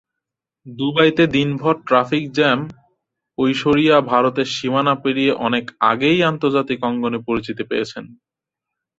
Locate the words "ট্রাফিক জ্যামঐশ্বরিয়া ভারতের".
1.87-4.47